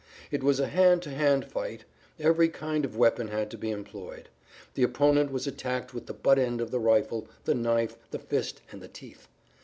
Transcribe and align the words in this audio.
It 0.31 0.41
was 0.41 0.59
a 0.59 0.65
hand 0.65 1.03
to 1.03 1.11
hand 1.11 1.45
fight; 1.45 1.83
every 2.19 2.49
kind 2.49 2.85
of 2.85 2.97
weapon 2.97 3.27
had 3.27 3.51
to 3.51 3.55
be 3.59 3.69
employed; 3.69 4.29
the 4.73 4.81
opponent 4.81 5.31
was 5.31 5.45
attacked 5.45 5.93
with 5.93 6.07
the 6.07 6.11
butt 6.13 6.39
end 6.39 6.59
of 6.59 6.71
the 6.71 6.79
rifle, 6.79 7.27
the 7.45 7.53
knife, 7.53 7.95
the 8.09 8.17
fist, 8.17 8.61
and 8.71 8.81
the 8.81 8.87
teeth. 8.87 9.27